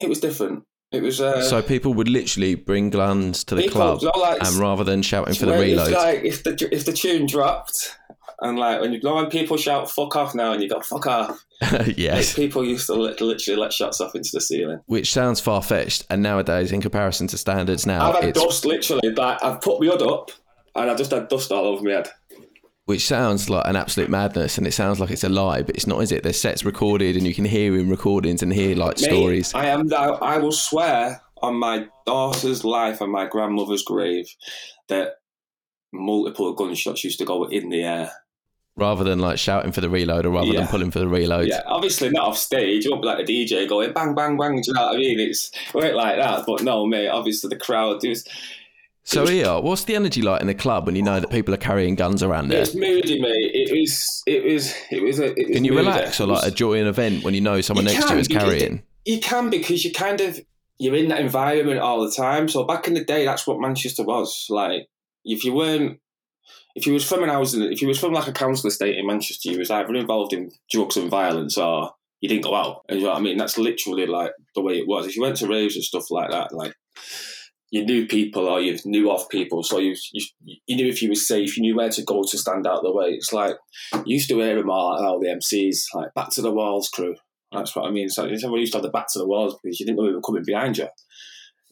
[0.00, 0.64] it was different.
[0.92, 4.56] It was uh, So people would literally bring guns to the people- club, like, and
[4.56, 7.96] rather than shouting for the reload, like if the if the tune dropped.
[8.40, 11.06] And like when you know when people shout "fuck off" now, and you go "fuck
[11.06, 11.44] off,"
[11.96, 14.80] yes, like, people used to literally let shots off into the ceiling.
[14.86, 16.04] which sounds far fetched.
[16.10, 19.10] And nowadays, in comparison to standards now, I've had it's dust literally.
[19.10, 20.32] Like I've put my hood up,
[20.74, 22.08] and I just had dust all over my head.
[22.86, 25.86] Which sounds like an absolute madness, and it sounds like it's a lie, but it's
[25.86, 26.22] not, is it?
[26.22, 29.54] There's sets recorded, and you can hear in recordings and hear like Mate, stories.
[29.54, 29.92] I am.
[29.92, 34.26] I, I will swear on my daughter's life and my grandmother's grave
[34.88, 35.14] that
[35.92, 38.12] multiple gunshots used to go in the air.
[38.76, 41.48] rather than like shouting for the reload or rather than pulling for the reload.
[41.48, 42.84] Yeah, obviously not off stage.
[42.84, 44.56] You won't be like a DJ going bang, bang, bang.
[44.56, 45.20] Do you know what I mean?
[45.20, 46.44] It's it like that.
[46.46, 47.08] But no, mate.
[47.08, 48.02] Obviously the crowd.
[48.04, 48.24] It was,
[49.06, 51.58] So here, what's the energy like in the club when you know that people are
[51.58, 52.62] carrying guns around there?
[52.62, 53.50] It's moody, mate.
[53.52, 54.22] It was.
[54.26, 54.74] It was.
[54.90, 55.20] It was.
[55.20, 55.86] A, it was Can you moody.
[55.86, 58.28] relax or like enjoy an event when you know someone You next to you is
[58.28, 58.82] carrying?
[59.04, 60.40] You can because you kind of
[60.78, 62.48] you're in that environment all the time.
[62.48, 64.88] So back in the day, that's what Manchester was like.
[65.24, 66.00] If you weren't,
[66.74, 69.06] if you was from an housing, if you was from like a council estate in
[69.06, 72.84] Manchester, you was either involved in drugs and violence or you didn't go out.
[72.88, 73.36] And you know what I mean?
[73.36, 75.06] That's literally like the way it was.
[75.06, 76.74] If you went to raves and stuff like that, like
[77.70, 80.26] you knew people or you knew of people, so you you,
[80.66, 82.92] you knew if you were safe, you knew where to go to stand out the
[82.92, 83.08] way.
[83.08, 83.56] It's like
[83.92, 87.16] you used to hear them all, all the MCs like back to the walls crew.
[87.52, 88.08] That's what I mean.
[88.08, 90.14] So everyone used to have the back to the walls because you didn't know who
[90.14, 90.88] were coming behind you.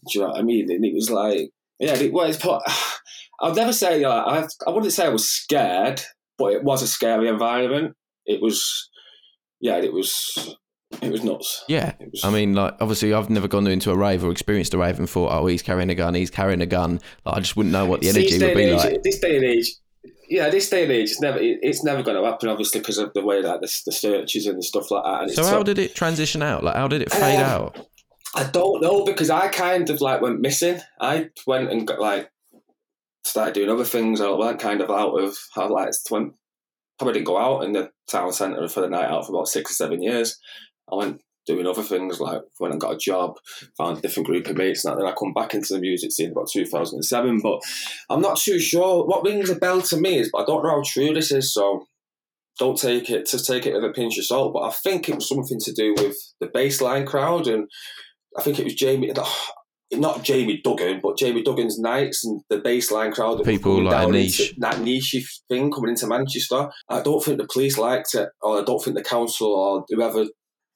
[0.06, 0.70] Do you know what I mean?
[0.70, 2.36] And it was like, yeah, it was.
[2.38, 2.62] But
[3.40, 4.48] I'd never say like, I.
[4.66, 6.02] I wouldn't say I was scared,
[6.38, 7.94] but it was a scary environment.
[8.26, 8.88] It was,
[9.60, 10.56] yeah, it was.
[11.00, 11.64] It was nuts.
[11.68, 11.94] Yeah.
[12.00, 14.98] Was, I mean, like, obviously, I've never gone into a rave or experienced a rave
[14.98, 17.00] and thought, oh, he's carrying a gun, he's carrying a gun.
[17.24, 19.02] Like, I just wouldn't know what the energy would be age- like.
[19.02, 19.70] This day and age,
[20.28, 23.12] yeah, this day and age, it's never, it's never going to happen, obviously, because of
[23.14, 25.34] the way that the, the searches and the stuff like that.
[25.34, 26.62] So, how did it transition out?
[26.62, 27.86] Like, how did it fade Um, out?
[28.34, 30.80] I don't know because I kind of like went missing.
[31.00, 32.30] I went and got like
[33.24, 34.20] started doing other things.
[34.22, 36.34] I went kind of out of I like went
[36.98, 39.72] probably didn't go out in the town centre for the night out for about six
[39.72, 40.38] or seven years.
[40.92, 43.36] I went doing other things like when I got a job,
[43.76, 46.30] found a different group of mates, and then I come back into the music scene
[46.30, 47.40] about 2007.
[47.42, 47.60] But
[48.10, 49.04] I'm not too sure.
[49.04, 51.52] What rings a bell to me is, but I don't know how true this is,
[51.52, 51.86] so
[52.58, 54.52] don't take it to take it with a pinch of salt.
[54.52, 57.68] But I think it was something to do with the bassline crowd, and
[58.38, 59.12] I think it was Jamie.
[59.94, 63.38] Not Jamie Duggan, but Jamie Duggan's nights and the bassline crowd.
[63.38, 64.54] That People like niche.
[64.56, 66.70] That niche thing coming into Manchester.
[66.88, 70.24] I don't think the police liked it, or I don't think the council or whoever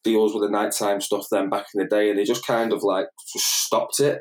[0.06, 2.82] deals with the nighttime stuff then back in the day, and they just kind of
[2.82, 4.20] like stopped it.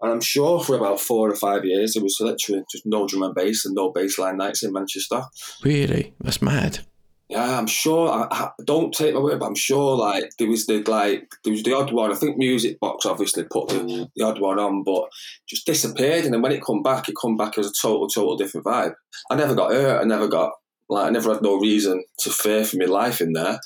[0.00, 3.22] And I'm sure for about four or five years, it was literally just no drum
[3.22, 5.22] and bass and no bassline nights in Manchester.
[5.62, 6.14] Really?
[6.20, 6.80] That's mad.
[7.28, 8.08] Yeah, I'm sure.
[8.08, 9.96] I, I, don't take my word, but I'm sure.
[9.96, 12.12] Like there was the like there was the odd one.
[12.12, 14.10] I think Music Box obviously put the, mm.
[14.14, 15.08] the odd one on, but
[15.48, 16.24] just disappeared.
[16.24, 18.94] And then when it come back, it come back as a total, total different vibe.
[19.30, 20.00] I never got hurt.
[20.00, 20.52] I never got
[20.88, 23.58] like I never had no reason to fear for my life in there.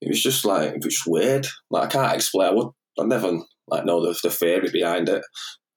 [0.00, 1.46] It was just like it was weird.
[1.70, 2.48] Like I can't explain.
[2.48, 2.68] I would.
[2.98, 5.22] I never like know the, the theory behind it.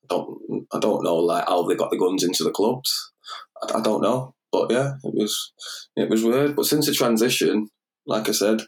[0.03, 3.11] I don't I don't know like how they got the guns into the clubs.
[3.61, 4.33] I, I don't know.
[4.51, 5.53] But yeah, it was
[5.95, 6.55] it was weird.
[6.55, 7.67] But since the transition,
[8.05, 8.61] like I said,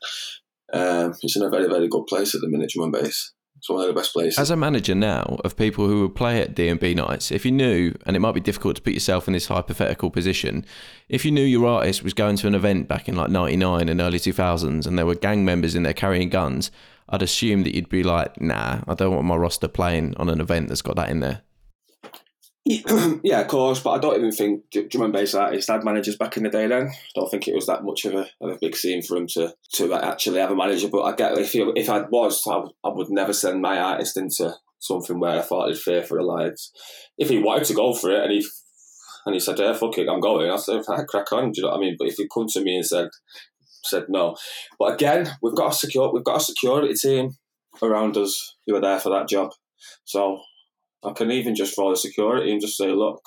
[0.73, 3.33] um, it's in a very very good place at the minute, drum bass.
[3.59, 4.39] It's one of the best places.
[4.39, 7.43] As a manager now of people who would play at D and B nights, if
[7.43, 10.65] you knew, and it might be difficult to put yourself in this hypothetical position,
[11.09, 13.99] if you knew your artist was going to an event back in like '99 and
[13.99, 16.71] early 2000s, and there were gang members in there carrying guns,
[17.09, 20.39] I'd assume that you'd be like, "Nah, I don't want my roster playing on an
[20.39, 21.41] event that's got that in there."
[23.23, 26.37] yeah, of course, but I don't even think drum and bass artists had managers back
[26.37, 26.67] in the day.
[26.67, 29.17] Then I don't think it was that much of a, of a big scene for
[29.17, 30.89] him to to actually have a manager.
[30.89, 34.17] But I get if he, if I was, I, I would never send my artist
[34.17, 36.71] into something where I thought he'd fear for their lives.
[37.17, 38.45] If he wanted to go for it and he
[39.25, 41.61] and he said, "Yeah, fuck it, I'm going," I said, "If I "Crack on." Do
[41.61, 41.95] you know what I mean?
[41.97, 43.09] But if he come to me and said
[43.83, 44.35] said no,
[44.77, 47.37] but again, we've got a secure we've got a security team
[47.81, 49.51] around us who are there for that job.
[50.03, 50.41] So
[51.03, 53.21] I can even just follow security and just say, look,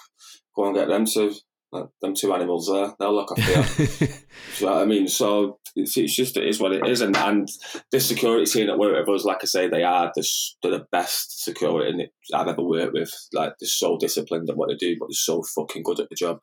[0.54, 1.32] go and get them two,
[1.72, 2.92] them two animals there.
[2.98, 4.08] They'll look after you.
[4.58, 5.08] you know what I mean?
[5.08, 7.48] So it's, it's, just it is what it is, and and
[7.90, 10.28] this security team that work with us, like I say, they are the
[10.62, 13.10] they're the best security I've ever worked with.
[13.32, 16.16] Like they're so disciplined at what they do, but they're so fucking good at the
[16.16, 16.38] job.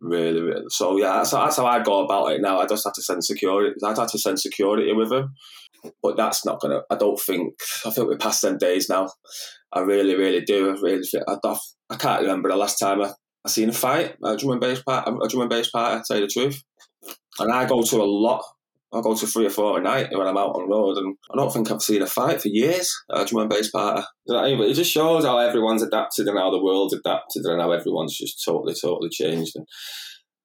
[0.00, 0.66] Really, really.
[0.68, 2.60] So yeah, that's, that's how I go about it now.
[2.60, 3.74] I just have to send security.
[3.84, 5.34] I'd have to send security with them,
[6.02, 6.82] but that's not gonna.
[6.90, 7.54] I don't think.
[7.86, 9.10] I think we're past them days now.
[9.72, 10.70] I really, really do.
[10.70, 11.56] I really, I,
[11.90, 13.12] I can't remember the last time I,
[13.44, 15.08] I seen a fight a drum and bass part.
[15.08, 15.98] A drum and bass party.
[15.98, 16.62] I tell you the truth,
[17.38, 18.42] and I go to a lot.
[18.92, 21.16] I go to three or four a night when I'm out on the road, and
[21.32, 22.94] I don't think I've seen a fight for years.
[23.10, 24.60] A drum and bass I mean?
[24.62, 28.42] It just shows how everyone's adapted and how the world's adapted and how everyone's just
[28.44, 29.66] totally, totally changed, and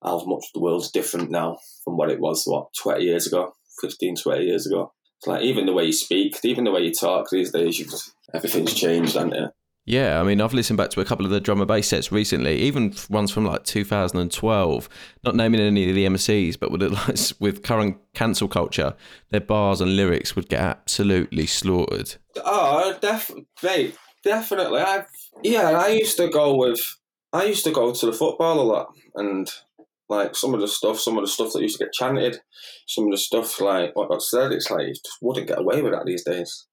[0.04, 4.16] how much the world's different now from what it was what 20 years ago, 15,
[4.16, 4.94] 20 years ago.
[5.20, 8.14] It's like even the way you speak, even the way you talk these days, just,
[8.34, 9.52] everything's changed, hasn't it?
[9.86, 12.12] Yeah, I mean, I've listened back to a couple of the drum and bass sets
[12.12, 14.90] recently, even ones from like 2012.
[15.26, 18.96] Not naming any of the MCs, but with like, with current cancel culture,
[19.30, 22.16] their bars and lyrics would get absolutely slaughtered.
[22.46, 24.80] Oh, definitely, definitely.
[24.80, 25.06] I
[25.44, 26.80] yeah, I used to go with,
[27.34, 29.52] I used to go to the football a lot, and
[30.10, 32.40] like some of the stuff, some of the stuff that used to get chanted,
[32.88, 35.82] some of the stuff like what I said, it's like you just wouldn't get away
[35.82, 36.68] with that these days.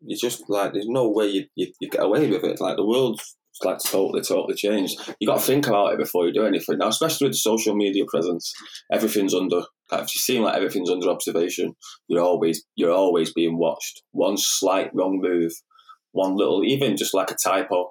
[0.00, 2.60] You just like there's no way you you, you get away with it.
[2.60, 4.98] Like the world's like totally totally changed.
[5.20, 6.78] You got to think about it before you do anything.
[6.78, 8.52] Now, especially with the social media presence,
[8.92, 9.62] everything's under.
[9.90, 11.74] Like, if you seem like everything's under observation,
[12.06, 14.02] you're always you're always being watched.
[14.12, 15.52] One slight wrong move,
[16.12, 17.90] one little, even just like a typo,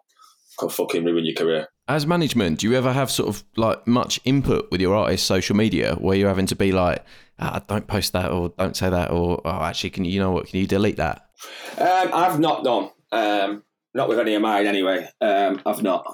[0.57, 1.67] could fucking ruin your career.
[1.89, 5.55] As management, do you ever have sort of like much input with your artist's social
[5.55, 7.03] media where you're having to be like,
[7.39, 10.31] ah, don't post that or don't say that or oh, actually, can you, you know
[10.31, 11.29] what, can you delete that?
[11.77, 12.89] Um, I've not done.
[13.13, 15.09] Um, not with any of mine anyway.
[15.21, 16.05] Um, I've not.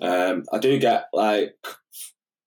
[0.00, 1.56] Um, I do get like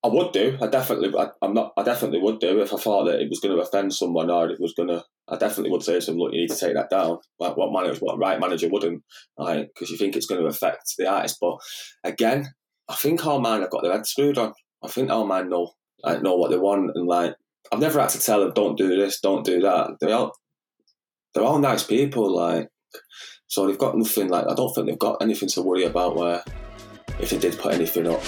[0.03, 0.57] I would do.
[0.59, 1.13] I definitely.
[1.17, 1.73] I, am not.
[1.77, 4.49] I definitely would do if I thought that it was going to offend someone or
[4.49, 5.03] it was going to.
[5.27, 7.99] I definitely would say to "Look, you need to take that down." Like what manager,
[7.99, 9.03] what right manager wouldn't,
[9.37, 11.37] like because you think it's going to affect the artist.
[11.39, 11.57] But
[12.03, 12.51] again,
[12.89, 14.53] I think all mine have got their head screwed on.
[14.83, 15.71] I think all man know,
[16.03, 17.35] like, know what they want, and like
[17.71, 20.33] I've never had to tell them, "Don't do this, don't do that." They're all,
[21.33, 22.69] they're all nice people, like.
[23.45, 24.29] So they've got nothing.
[24.29, 26.15] Like I don't think they've got anything to worry about.
[26.15, 26.43] Where
[27.19, 28.23] if they did put anything up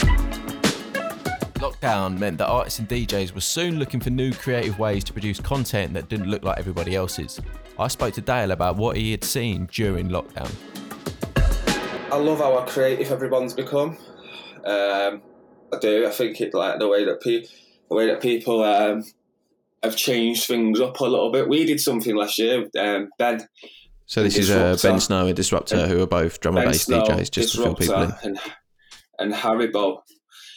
[1.64, 5.40] lockdown meant that artists and DJs were soon looking for new creative ways to produce
[5.40, 7.40] content that didn't look like everybody else's.
[7.80, 10.52] I spoke to Dale about what he had seen during lockdown.
[12.12, 13.98] I love how creative everyone's become.
[14.66, 15.22] Um,
[15.72, 16.06] I do.
[16.06, 17.50] I think it like the way that people,
[17.90, 19.04] the way that people um,
[19.82, 21.48] have changed things up a little bit.
[21.48, 22.70] We did something last year.
[22.78, 23.48] Um, ben.
[24.06, 27.32] So this is uh, Ben Snow and Disrupta, who are both drum and bass DJs,
[27.32, 28.14] just to fill people in.
[28.22, 28.40] And
[29.20, 30.02] and Haribo.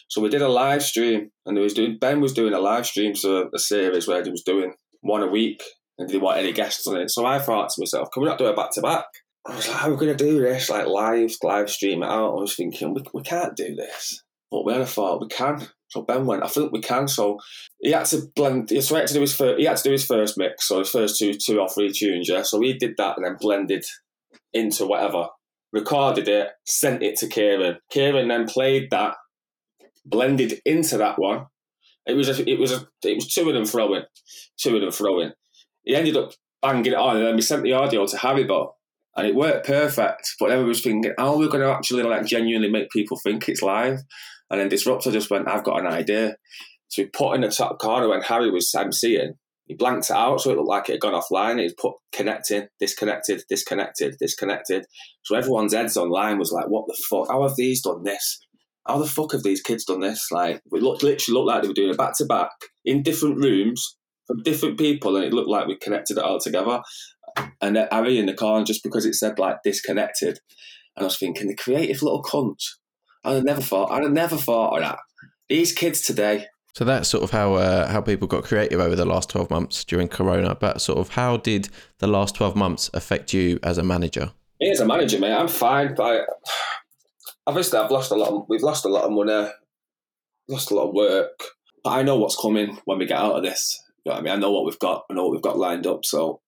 [0.09, 3.14] So we did a live stream, and was doing Ben was doing a live stream,
[3.14, 5.62] so a series where he was doing one a week,
[5.99, 7.11] and didn't want any guests on it.
[7.11, 9.07] So I thought to myself, can we not do it back to back?
[9.47, 10.69] I was like, how are we going to do this?
[10.69, 12.37] Like live, live stream it out.
[12.37, 14.23] I was thinking, we, we can't do this.
[14.51, 15.66] But then I thought we can.
[15.88, 17.07] So Ben went, I think we can.
[17.07, 17.38] So
[17.81, 18.71] he had to blend.
[18.71, 19.59] So he had to do his first.
[19.59, 20.66] He had to do his first mix.
[20.66, 22.29] So his first two, two or three tunes.
[22.29, 22.42] Yeah.
[22.42, 23.85] So he did that and then blended
[24.53, 25.29] into whatever.
[25.73, 27.79] Recorded it, sent it to Kieran.
[27.90, 29.14] Kieran then played that,
[30.07, 31.47] blended into that one.
[32.07, 34.05] It was a, it was a, it was two of them throwing,
[34.59, 35.33] two of them throwing.
[35.83, 38.73] He ended up banging it on, and then we sent the audio to Harry Haribo,
[39.16, 40.35] and it worked perfect.
[40.38, 43.19] But then we was thinking, how are we going to actually like genuinely make people
[43.19, 44.01] think it's live?
[44.51, 46.37] And then Disrupta just went, I've got an idea.
[46.88, 49.33] So we put in the top corner when Harry was emceeing,
[49.66, 51.61] he blanked it out so it looked like it had gone offline.
[51.61, 54.87] He put connecting, disconnected, disconnected, disconnected.
[55.25, 57.29] So everyone's heads online was like, what the fuck?
[57.29, 58.40] How have these done this?
[58.87, 60.29] How the fuck have these kids done this?
[60.31, 62.51] Like, it looked, literally looked like they were doing it back to back
[62.85, 63.96] in different rooms
[64.27, 66.81] from different people, and it looked like we connected it all together.
[67.61, 70.38] And then Harry in the corner, just because it said like disconnected,
[70.96, 72.62] and I was thinking, the creative little cunt.
[73.25, 73.90] I'd never thought.
[73.90, 74.99] I'd never thought of that.
[75.49, 76.46] These kids today,
[76.77, 79.83] So that's sort of how uh, how people got creative over the last twelve months
[79.83, 80.55] during Corona.
[80.55, 81.70] But sort of how did
[82.01, 84.33] the last twelve months affect you as a manager?
[84.61, 85.94] Me as a manager, mate, I'm fine.
[85.94, 86.27] But
[87.46, 88.30] obviously, I've lost a lot.
[88.30, 89.50] Of, we've lost a lot of money,
[90.48, 91.42] lost a lot of work.
[91.85, 93.80] But I know what's coming when we get out of this.
[94.04, 94.32] You know I mean?
[94.32, 95.04] I know what we've got.
[95.11, 96.04] I know what we've got lined up.
[96.04, 96.40] So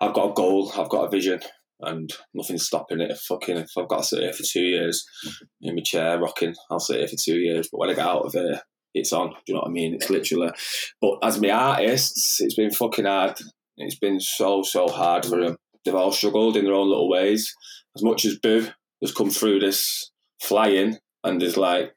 [0.00, 0.72] I've got a goal.
[0.76, 1.40] I've got a vision,
[1.80, 3.10] and nothing's stopping it.
[3.10, 5.06] If fucking, if I've got to sit here for two years
[5.62, 7.68] in my chair rocking, I'll sit here for two years.
[7.70, 8.60] But when I get out of here,
[8.94, 9.30] it's on.
[9.30, 9.94] Do you know what I mean?
[9.94, 10.50] It's literally.
[11.00, 13.38] But as my artists, it's been fucking hard.
[13.78, 15.56] It's been so so hard for them.
[15.84, 17.54] They've all struggled in their own little ways.
[17.96, 18.66] As much as Bou
[19.00, 20.10] has come through this
[20.40, 21.94] flying and is like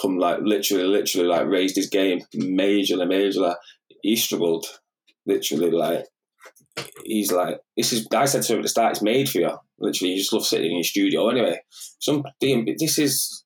[0.00, 3.54] come like literally literally like raised his game majorly majorly.
[4.02, 4.66] He struggled
[5.26, 6.04] literally like
[7.04, 8.06] he's like this is.
[8.14, 9.50] I said to him at the start, it's made for you.
[9.78, 11.60] Literally, you just love sitting in your studio anyway.
[12.00, 13.44] Some D&B, this is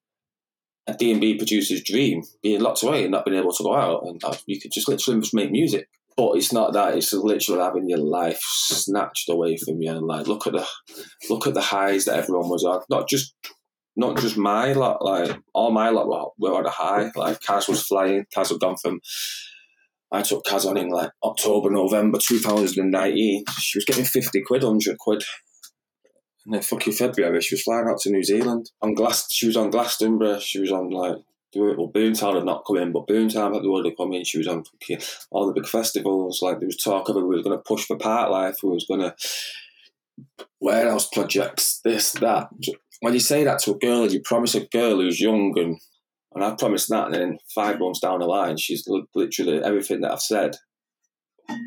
[0.86, 4.22] a D&B producer's dream, being locked away and not being able to go out, and
[4.24, 5.88] uh, you could just literally just make music.
[6.16, 6.96] But it's not that.
[6.96, 9.90] It's literally having your life snatched away from you.
[9.92, 10.66] And like, look at the
[11.30, 12.82] look at the highs that everyone was on.
[12.90, 13.34] Not just
[13.96, 15.04] not just my lot.
[15.04, 17.10] Like all my lot were, were on a high.
[17.14, 18.24] Like Kaz was flying.
[18.36, 19.00] Kaz had gone from.
[20.10, 23.44] I took Kaz on in like October, November 2019.
[23.58, 25.24] She was getting 50 quid, 100 quid.
[26.44, 28.70] And then fucking February, she was flying out to New Zealand.
[28.82, 30.40] On Glass, she was on Glastonbury.
[30.40, 31.16] She was on like
[31.54, 34.24] well, Boomtown had not come in, but Boomtown had already come in.
[34.24, 34.64] She was on
[35.30, 36.40] all the big festivals.
[36.42, 37.20] Like there was talk of it.
[37.20, 38.62] We were going to push for Parklife.
[38.62, 39.14] We was going to
[40.60, 41.80] warehouse projects.
[41.84, 42.48] This that.
[43.00, 45.80] When you say that to a girl, you promise a girl who's young and
[46.34, 50.12] and I've promised that, and then five months down the line, she's literally everything that
[50.12, 50.56] I've said.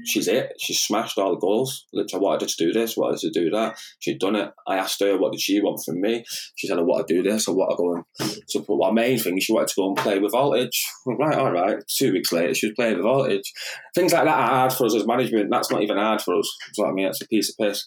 [0.05, 0.53] She's it.
[0.59, 1.85] She smashed all the goals.
[1.93, 3.77] Literally, I wanted her to do this, wanted her to do that.
[3.99, 4.51] She'd done it.
[4.67, 6.23] I asked her what did she want from me.
[6.55, 7.47] She said I want to do this.
[7.47, 10.19] I want to go and but my main thing she wanted to go and play
[10.19, 10.85] with voltage.
[11.07, 11.77] Right, all right.
[11.87, 13.51] Two weeks later, she was playing with voltage.
[13.93, 15.49] Things like that are hard for us as management.
[15.49, 16.49] That's not even hard for us.
[16.75, 17.05] What I mean?
[17.05, 17.85] That's a piece of piss.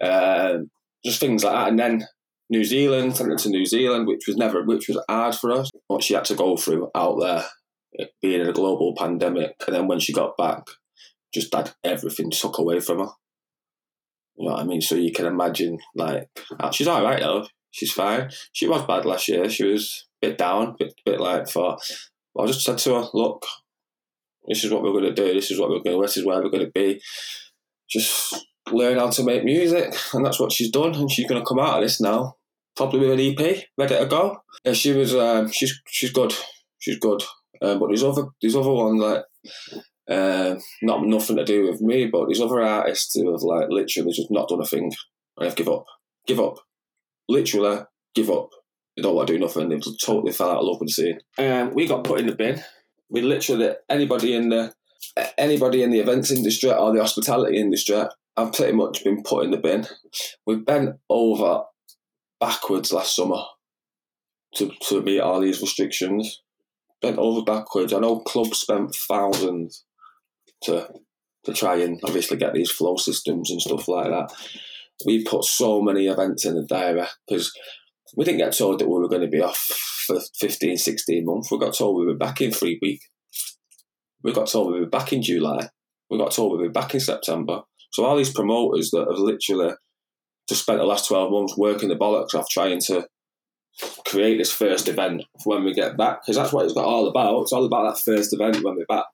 [0.00, 0.70] Um,
[1.04, 1.68] just things like that.
[1.68, 2.06] And then
[2.50, 5.70] New Zealand, sent her to New Zealand, which was never, which was hard for us.
[5.86, 7.44] What she had to go through out there,
[8.22, 10.64] being in a global pandemic, and then when she got back,
[11.32, 13.08] just had everything took away from her.
[14.36, 14.80] You know what I mean?
[14.80, 17.46] So you can imagine, like, uh, she's all right though.
[17.70, 18.30] She's fine.
[18.52, 19.48] She was bad last year.
[19.50, 21.76] She was a bit down, bit, bit like for.
[22.38, 23.44] I just said to her, look,
[24.46, 25.34] this is what we're going to do.
[25.34, 26.00] This is what we're going.
[26.00, 27.00] This is where we're going to be.
[27.88, 28.34] Just
[28.70, 30.94] learn how to make music, and that's what she's done.
[30.94, 32.36] And she's going to come out of this now,
[32.76, 34.38] probably with an EP ready to go.
[34.64, 35.14] Yeah, she was.
[35.14, 36.32] Um, she's she's good.
[36.78, 37.22] She's good.
[37.62, 39.24] Um, but there's other there's other ones like
[40.08, 44.12] uh, not nothing to do with me, but there's other artists who have like literally
[44.12, 44.92] just not done a thing.
[45.36, 45.84] And have give up,
[46.26, 46.58] give up,
[47.28, 47.80] literally
[48.14, 48.50] give up.
[48.96, 49.68] They don't want to do nothing.
[49.68, 51.20] They totally fell out of love with the scene.
[51.38, 52.62] Um, we got put in the bin.
[53.10, 54.72] We literally anybody in the
[55.36, 58.02] anybody in the events industry or the hospitality industry.
[58.38, 59.86] I've pretty much been put in the bin.
[60.46, 61.62] We bent over
[62.38, 63.42] backwards last summer
[64.54, 66.42] to to meet all these restrictions.
[67.02, 67.92] Bent over backwards.
[67.92, 69.84] I know clubs spent thousands
[70.64, 70.88] to
[71.46, 74.32] to try and obviously get these flow systems and stuff like that.
[75.06, 77.52] We put so many events in the diary because
[78.16, 79.56] we didn't get told that we were going to be off
[80.06, 81.50] for 15, 16 months.
[81.50, 83.06] We got told we were back in three weeks.
[84.22, 85.68] We got told we were back in July.
[86.10, 87.62] We got told we were back in September.
[87.92, 89.74] So all these promoters that have literally
[90.48, 93.06] just spent the last 12 months working the bollocks off trying to
[94.08, 97.42] create this first event when we get back, because that's what it's got all about.
[97.42, 99.06] It's all about that first event when we're back.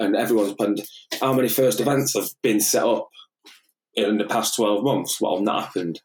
[0.00, 0.80] And everyone's planned
[1.20, 3.08] how many first events have been set up
[3.94, 5.18] in the past 12 months?
[5.22, 6.00] Have not happened?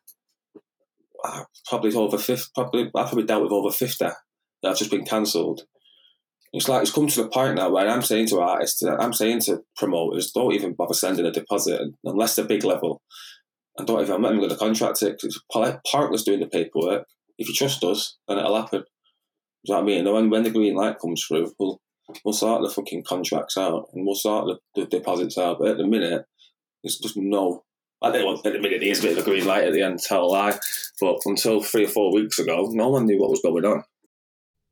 [1.24, 4.14] Uh, Probably over 50, probably, I've probably dealt with over 50 that
[4.64, 5.62] have just been cancelled.
[6.54, 9.42] It's like it's come to the point now where I'm saying to artists, I'm saying
[9.42, 13.02] to promoters, don't even bother sending a deposit unless they're big level.
[13.78, 16.40] And don't even, I'm not even going to contract it 'cause it's po- pointless doing
[16.42, 17.06] the paperwork.
[17.38, 18.82] If you trust us, then it'll happen.
[18.82, 18.86] Do
[19.66, 20.06] you know what I mean?
[20.06, 21.82] And when, when the green light comes through, we'll,
[22.24, 25.60] we'll sort the fucking contracts out and we'll sort the, the deposits out.
[25.60, 26.26] But at the minute,
[26.84, 27.64] there's just no.
[28.02, 29.74] I think well, at the minute, there is a bit of a green light at
[29.74, 30.60] the end, tell a lie.
[31.00, 33.84] But until three or four weeks ago, no one knew what was going on.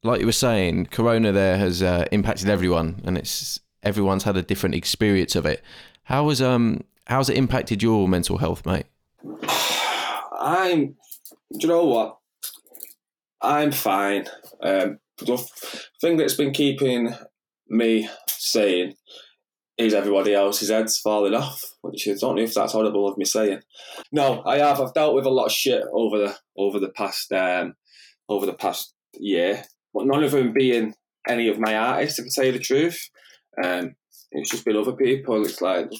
[0.03, 4.41] like you were saying, Corona there has uh, impacted everyone, and it's everyone's had a
[4.41, 5.63] different experience of it.
[6.03, 8.85] How has um how's it impacted your mental health, mate?
[10.39, 10.95] I'm.
[11.51, 12.17] Do you know what?
[13.41, 14.25] I'm fine.
[14.61, 15.37] Um, the
[16.01, 17.15] thing that's been keeping
[17.67, 18.95] me sane
[19.77, 23.25] is everybody else's heads falling off, which I don't know if that's horrible of me
[23.25, 23.61] saying.
[24.11, 24.79] No, I have.
[24.79, 27.75] I've dealt with a lot of shit over the over the past um,
[28.29, 30.93] over the past year, but none of them being
[31.27, 33.09] any of my artists, if I tell you the truth.
[33.63, 33.95] Um,
[34.31, 35.45] it's just been other people.
[35.45, 35.91] It's like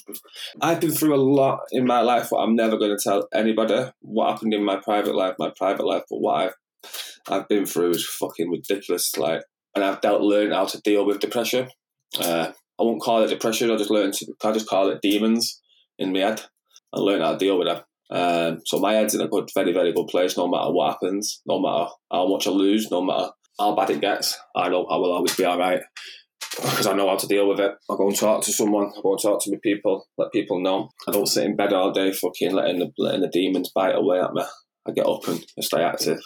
[0.60, 3.90] I've been through a lot in my life, but I'm never going to tell anybody
[4.00, 5.36] what happened in my private life.
[5.38, 6.54] My private life, but what I've
[7.28, 9.16] I've been through is fucking ridiculous.
[9.16, 9.42] Like,
[9.74, 11.68] and I've dealt learned how to deal with depression.
[12.18, 13.70] Uh, I won't call it depression.
[13.70, 14.26] I just learned to.
[14.42, 15.60] I just call it demons
[15.98, 16.42] in my head.
[16.92, 17.82] I learned how to deal with them.
[18.10, 20.36] Um, so my head's in a good, very, very good place.
[20.36, 24.00] No matter what happens, no matter how much I lose, no matter how bad it
[24.00, 25.80] gets, I know I will always be all right
[26.56, 27.72] because I know how to deal with it.
[27.90, 28.92] I go and talk to someone.
[28.96, 30.06] I go and talk to my people.
[30.18, 30.90] Let people know.
[31.08, 34.20] I don't sit in bed all day, fucking letting the letting the demons bite away
[34.20, 34.42] at me.
[34.86, 36.20] I get up and I stay active.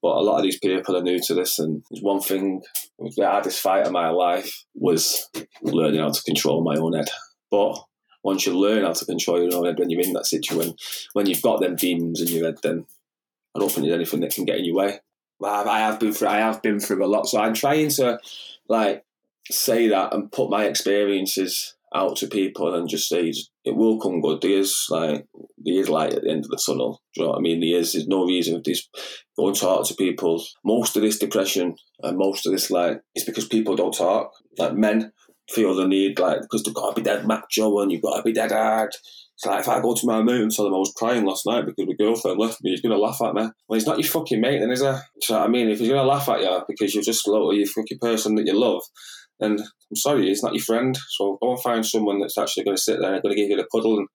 [0.00, 2.62] But a lot of these people are new to this, and one thing.
[2.98, 5.28] The hardest fight of my life was
[5.62, 7.08] learning how to control my own head.
[7.50, 7.78] But
[8.22, 10.74] once you learn how to control your own head when you're in that situation,
[11.12, 12.86] when you've got them demons in your head, then
[13.54, 15.00] I don't think there's anything that can get in your way.
[15.42, 16.28] I I have been through.
[16.28, 18.18] I have been through a lot, so I'm trying to
[18.68, 19.04] like
[19.50, 23.32] say that and put my experiences out to people and just say
[23.64, 24.40] it will come good.
[24.40, 25.26] There is like
[25.58, 27.02] there is light at the end of the tunnel.
[27.14, 27.60] Do you know what I mean?
[27.60, 27.92] There is.
[27.92, 28.60] There's no reason.
[28.64, 28.88] This
[29.36, 30.42] go and talk to people.
[30.64, 34.30] Most of this depression and most of this like is because people don't talk.
[34.58, 35.12] Like men
[35.50, 38.22] feel the need like because they've got to be dead macho and you've got to
[38.22, 38.90] be dead hard.
[39.38, 41.46] It's like if I go to my mate and tell them I was crying last
[41.46, 43.42] night because my girlfriend left me, he's gonna laugh at me.
[43.68, 44.86] Well, he's not your fucking mate, then is he?
[44.86, 44.92] Do
[45.28, 45.68] you know I mean?
[45.68, 48.58] If he's gonna laugh at you because you're just slow your fucking person that you
[48.58, 48.82] love,
[49.40, 50.98] then I'm sorry, he's not your friend.
[51.10, 53.50] So go and find someone that's actually going to sit there and going to give
[53.50, 54.08] you the cuddle and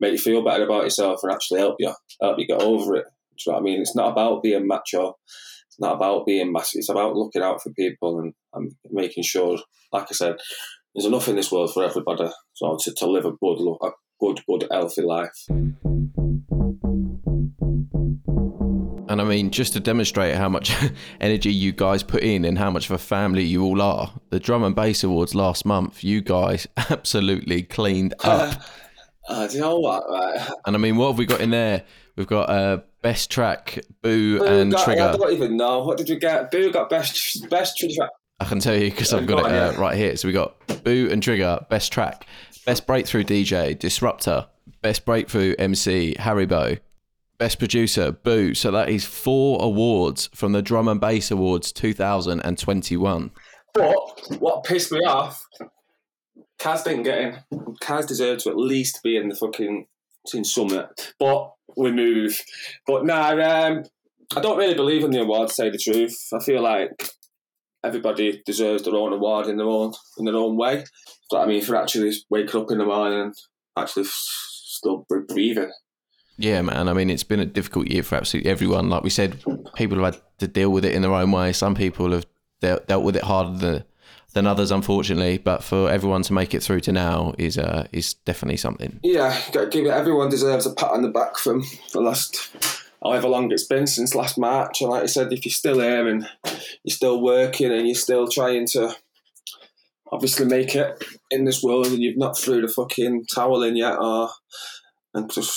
[0.00, 3.04] make you feel better about yourself and actually help you, help you get over it.
[3.36, 3.80] Do you know what I mean?
[3.80, 5.16] It's not about being macho.
[5.68, 6.80] It's not about being massive.
[6.80, 9.58] It's about looking out for people and, and making sure,
[9.92, 10.36] like I said,
[10.94, 12.30] there's enough in this world for everybody.
[12.52, 15.46] So to, to live a good, a good, good, healthy life.
[19.14, 20.74] And I mean, just to demonstrate how much
[21.20, 24.40] energy you guys put in and how much of a family you all are, the
[24.40, 28.60] Drum and Bass Awards last month, you guys absolutely cleaned up.
[29.28, 30.02] Uh, do you know what?
[30.10, 30.50] Right?
[30.66, 31.84] and I mean, what have we got in there?
[32.16, 35.84] We've got uh, Best Track, Bou, and got- I don't even know.
[35.84, 36.50] What did we get?
[36.50, 37.78] Bou got best best.
[37.78, 40.16] Track I can tell you because I've Go got on, it uh, right here.
[40.16, 42.26] So we got Bou and Trigga, Best Track,
[42.66, 44.48] Best Breakthrough DJ, Disrupta,
[44.82, 46.80] Best Breakthrough MC, Haribo,
[47.44, 48.54] Best Producer, Bou.
[48.54, 53.30] So that is four awards from the Drum and Bass Awards 2021.
[53.74, 53.96] But
[54.38, 55.44] what pissed me off,
[56.58, 57.36] Kaz didn't get in.
[57.82, 59.86] Kaz deserved to at least be in the fucking
[60.32, 61.12] in summit.
[61.18, 62.42] But we move.
[62.86, 63.82] But nah, um,
[64.34, 65.52] I don't really believe in the awards.
[65.52, 67.10] To say the truth, I feel like
[67.84, 70.84] everybody deserves their own award in their own in their own way.
[71.30, 73.34] But I mean, for actually waking up in the morning and
[73.76, 75.72] actually still breathing.
[76.36, 76.88] Yeah, man.
[76.88, 78.88] I mean, it's been a difficult year for absolutely everyone.
[78.88, 79.42] Like we said,
[79.74, 81.52] people have had to deal with it in their own way.
[81.52, 82.26] Some people have
[82.60, 83.84] dealt, dealt with it harder than,
[84.32, 85.38] than others, unfortunately.
[85.38, 88.98] But for everyone to make it through to now is uh, is definitely something.
[89.02, 89.90] Yeah, give it.
[89.90, 91.62] Everyone deserves a pat on the back from
[91.92, 92.50] the last,
[93.02, 94.80] however long it's been since last March.
[94.80, 96.28] And like I said, if you're still here and
[96.82, 98.96] you're still working and you're still trying to
[100.10, 103.98] obviously make it in this world and you've not threw the fucking towel in yet,
[103.98, 104.30] or
[105.14, 105.56] and just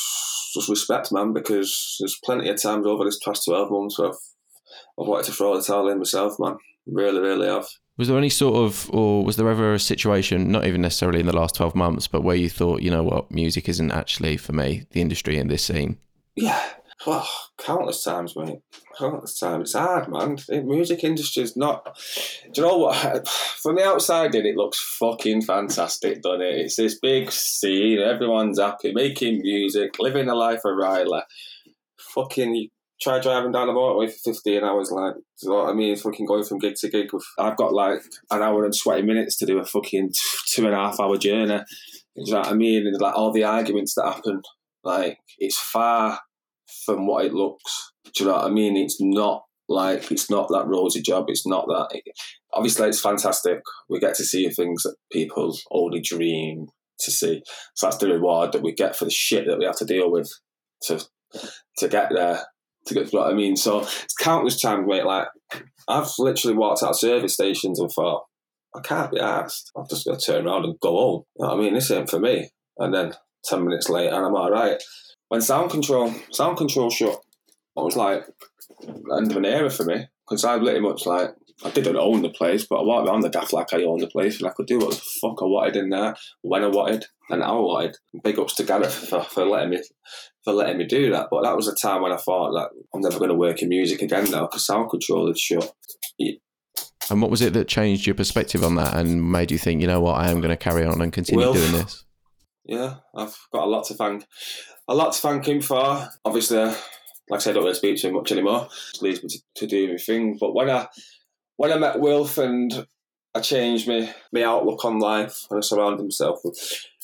[0.53, 4.15] just respect, man, because there's plenty of times over this past twelve months where I've,
[4.99, 6.57] I've wanted to throw the towel in myself, man.
[6.85, 7.67] Really, really have.
[7.97, 11.25] Was there any sort of, or was there ever a situation, not even necessarily in
[11.25, 14.53] the last 12 months, but where you thought, you know what, music isn't actually for
[14.53, 15.97] me, the industry and this scene?
[16.35, 16.63] Yeah.
[17.05, 17.29] Oh,
[17.59, 18.59] countless times, mate.
[18.97, 19.69] Countless times.
[19.69, 20.37] It's hard, man.
[20.47, 21.95] The music industry is not.
[22.51, 23.27] Do you know what?
[23.61, 26.55] From the outside, in it looks fucking fantastic, doesn't it?
[26.55, 27.99] It's this big scene.
[27.99, 31.21] Everyone's happy, making music, living the life of Riley.
[31.99, 32.69] Fucking
[32.99, 35.95] try driving down the motorway for 15 hours, like, you know what I mean?
[35.95, 37.13] Fucking going from gig to gig.
[37.13, 40.13] With, I've got like an hour and 20 minutes to do a fucking
[40.47, 41.59] two and a half hour journey.
[42.15, 42.87] You know what I mean?
[42.87, 44.41] And like all the arguments that happen,
[44.83, 46.19] like, it's far
[46.85, 47.91] from what it looks.
[48.15, 48.77] Do you know what I mean?
[48.77, 51.25] It's not like, it's not that rosy job.
[51.27, 52.01] It's not that.
[52.53, 53.59] obviously, it's fantastic.
[53.89, 56.67] We get to see things that people only dream
[56.99, 57.41] to see.
[57.75, 60.11] So that's the reward that we get for the shit that we have to deal
[60.11, 60.31] with
[60.83, 61.03] to
[61.77, 62.39] to get there
[62.85, 63.55] to get what I mean.
[63.55, 65.05] So it's countless times, mate.
[65.05, 65.27] Like
[65.87, 68.23] I've literally walked out of service stations and thought,
[68.75, 69.71] I can't be asked.
[69.75, 71.23] I'm just to turn around and go home.
[71.37, 71.73] You know I mean?
[71.73, 72.49] This ain't for me.
[72.77, 73.13] And then
[73.43, 74.81] ten minutes later, I'm all right.
[75.29, 77.19] When sound control, sound control shut,
[77.75, 78.23] it was like
[78.81, 82.29] end of an era for me because I pretty much like I didn't own the
[82.29, 84.67] place, but I walked around the gaff like I owned the place, and I could
[84.67, 87.97] do what the fuck I wanted in there when I wanted and how I wanted.
[88.23, 89.81] Big ups to Gareth for, for letting me
[90.43, 91.27] for letting me do that.
[91.31, 93.69] But that was a time when I thought that I'm never going to work in
[93.69, 95.73] music again now because sound control is shut.
[96.19, 96.33] Yeah.
[97.09, 99.87] And what was it that changed your perspective on that and made you think, you
[99.87, 101.57] know what, I am going to carry on and continue Wilf.
[101.57, 102.03] doing this?
[102.69, 104.25] Yeah, I've got a lot to thank,
[104.87, 106.09] a lot to thank him for.
[106.25, 106.75] Obviously, like
[107.31, 108.67] I said, I don't really speak to him much anymore.
[108.93, 110.37] It leaves me to, to do my thing.
[110.39, 110.87] But when I
[111.57, 112.87] when I met Wilf and
[113.35, 116.57] I changed my my outlook on life and I surrounded myself with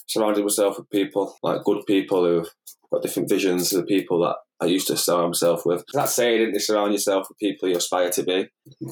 [0.07, 2.53] surrounded myself with people like good people who've
[2.91, 5.83] got different visions of the people that I used to surround myself with.
[5.93, 8.49] That's saying didn't you surround yourself with people you aspire to be.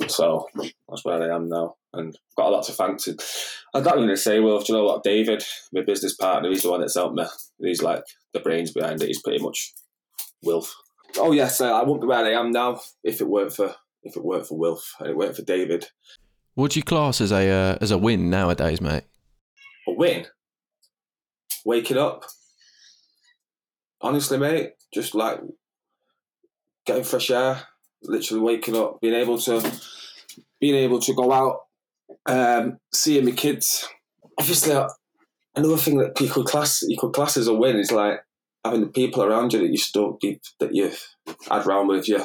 [0.08, 0.48] So
[0.90, 1.76] that's where I am now.
[1.94, 3.18] And I've got a lot to thank to.
[3.74, 6.64] I'm not going to say, well, do you know what, David, my business partner, he's
[6.64, 7.26] the one that's helped me.
[7.60, 8.04] He's like
[8.34, 9.08] the brains behind it.
[9.08, 9.74] He's pretty much
[10.44, 10.76] Wilf.
[11.18, 14.16] Oh yes, uh, I wouldn't be where I am now if it weren't for if
[14.16, 15.88] it weren't for Wilf and it weren't for David.
[16.56, 19.04] What do you class as a uh, as a win nowadays, mate?
[19.88, 20.26] A win.
[21.66, 22.24] Waking up.
[24.02, 25.40] Honestly, mate, just like
[26.86, 27.62] getting fresh air,
[28.04, 29.62] literally waking up, being able to
[30.60, 31.62] being able to go out,
[32.26, 33.88] um, seeing my kids.
[34.40, 34.76] Obviously,
[35.56, 38.20] another thing that you could class you could class as a win is like
[38.64, 40.18] having the people around you that you still
[40.60, 40.92] that you
[41.50, 42.24] had around with you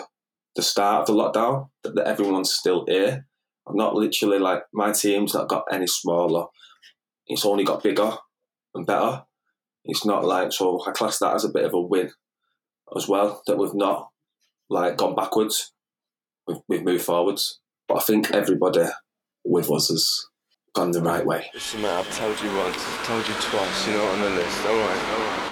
[0.54, 3.26] the start of the lockdown that, that everyone's still here.
[3.68, 6.46] I'm not literally like my team's not got any smaller.
[7.26, 8.12] It's only got bigger
[8.74, 9.24] and better.
[9.84, 12.10] It's not like so I class that as a bit of a win
[12.96, 14.10] as well that we've not
[14.68, 15.72] like gone backwards.
[16.46, 17.60] We've, we've moved forwards.
[17.88, 18.84] But I think everybody
[19.44, 20.26] with us has
[20.74, 21.50] gone the right way.
[21.54, 24.66] Listen, mate, I've told you once, I've told you twice, you're not on the list.
[24.66, 25.45] Alright, alright.